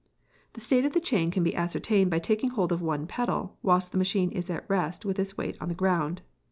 [0.53, 3.91] The state of the chain can be ascertained by taking hold of one pedal, whilst
[3.91, 6.23] the machine is at rest with its weight on the ground.